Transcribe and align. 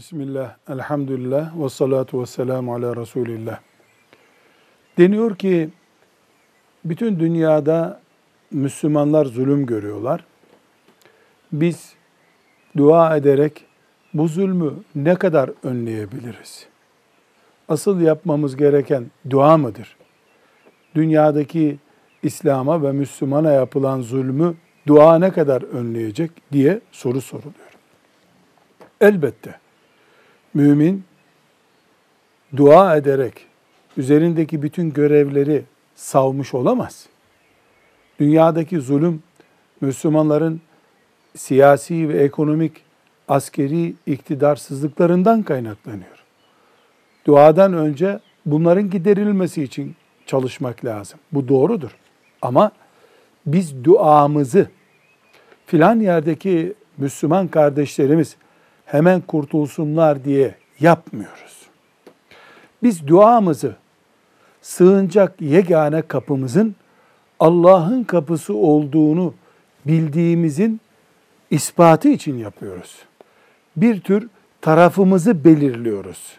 Bismillah, 0.00 0.56
elhamdülillah 0.68 1.62
ve 1.62 1.68
salatu 1.68 2.20
ve 2.20 2.26
selamu 2.26 2.74
ala 2.74 2.96
Resulillah. 2.96 3.60
Deniyor 4.98 5.36
ki 5.36 5.70
bütün 6.84 7.20
dünyada 7.20 8.00
Müslümanlar 8.50 9.24
zulüm 9.24 9.66
görüyorlar. 9.66 10.24
Biz 11.52 11.94
dua 12.76 13.16
ederek 13.16 13.64
bu 14.14 14.28
zulmü 14.28 14.72
ne 14.94 15.14
kadar 15.14 15.50
önleyebiliriz? 15.62 16.66
Asıl 17.68 18.00
yapmamız 18.00 18.56
gereken 18.56 19.10
dua 19.30 19.56
mıdır? 19.56 19.96
Dünyadaki 20.94 21.78
İslam'a 22.22 22.82
ve 22.82 22.92
Müslümana 22.92 23.52
yapılan 23.52 24.00
zulmü 24.00 24.54
dua 24.86 25.18
ne 25.18 25.30
kadar 25.30 25.62
önleyecek 25.62 26.30
diye 26.52 26.80
soru 26.92 27.20
soruluyor. 27.20 27.70
Elbette 29.00 29.60
mümin 30.54 31.04
dua 32.56 32.96
ederek 32.96 33.46
üzerindeki 33.96 34.62
bütün 34.62 34.90
görevleri 34.90 35.64
savmış 35.94 36.54
olamaz. 36.54 37.06
Dünyadaki 38.20 38.80
zulüm 38.80 39.22
Müslümanların 39.80 40.60
siyasi 41.36 42.08
ve 42.08 42.22
ekonomik 42.22 42.72
askeri 43.28 43.94
iktidarsızlıklarından 44.06 45.42
kaynaklanıyor. 45.42 46.24
Duadan 47.26 47.72
önce 47.72 48.20
bunların 48.46 48.90
giderilmesi 48.90 49.62
için 49.62 49.96
çalışmak 50.26 50.84
lazım. 50.84 51.20
Bu 51.32 51.48
doğrudur. 51.48 51.96
Ama 52.42 52.72
biz 53.46 53.84
duamızı 53.84 54.68
filan 55.66 56.00
yerdeki 56.00 56.74
Müslüman 56.98 57.48
kardeşlerimiz 57.48 58.36
hemen 58.90 59.20
kurtulsunlar 59.20 60.24
diye 60.24 60.54
yapmıyoruz. 60.80 61.66
Biz 62.82 63.06
duamızı 63.06 63.76
sığınacak 64.62 65.40
yegane 65.40 66.02
kapımızın 66.02 66.74
Allah'ın 67.40 68.04
kapısı 68.04 68.54
olduğunu 68.54 69.34
bildiğimizin 69.86 70.80
ispatı 71.50 72.08
için 72.08 72.38
yapıyoruz. 72.38 72.96
Bir 73.76 74.00
tür 74.00 74.28
tarafımızı 74.60 75.44
belirliyoruz. 75.44 76.36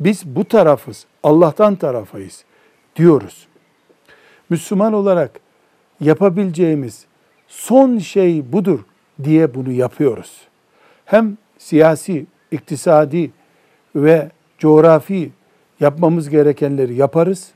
Biz 0.00 0.24
bu 0.26 0.44
tarafız, 0.44 1.06
Allah'tan 1.22 1.76
tarafayız 1.76 2.44
diyoruz. 2.96 3.48
Müslüman 4.50 4.92
olarak 4.92 5.40
yapabileceğimiz 6.00 7.06
son 7.48 7.98
şey 7.98 8.52
budur 8.52 8.80
diye 9.24 9.54
bunu 9.54 9.72
yapıyoruz. 9.72 10.40
Hem 11.04 11.36
siyasi, 11.58 12.26
iktisadi 12.50 13.30
ve 13.94 14.30
coğrafi 14.58 15.30
yapmamız 15.80 16.28
gerekenleri 16.28 16.94
yaparız. 16.94 17.50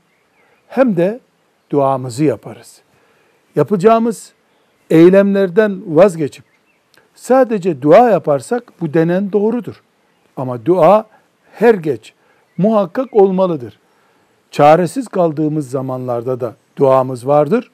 Hem 0.67 0.97
de 0.97 1.19
duamızı 1.69 2.23
yaparız. 2.23 2.81
Yapacağımız 3.55 4.33
eylemlerden 4.89 5.81
vazgeçip 5.95 6.45
sadece 7.15 7.81
dua 7.81 8.09
yaparsak 8.09 8.73
bu 8.81 8.93
denen 8.93 9.31
doğrudur. 9.31 9.83
Ama 10.37 10.65
dua 10.65 11.05
her 11.51 11.73
geç 11.73 12.13
muhakkak 12.57 13.13
olmalıdır. 13.13 13.79
Çaresiz 14.51 15.07
kaldığımız 15.07 15.69
zamanlarda 15.69 16.39
da 16.39 16.55
duamız 16.77 17.27
vardır. 17.27 17.71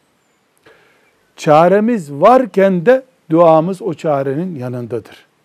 Çaremiz 1.36 2.12
varken 2.12 2.86
de 2.86 3.04
duamız 3.30 3.82
o 3.82 3.94
çarenin 3.94 4.56
yanındadır. 4.56 5.29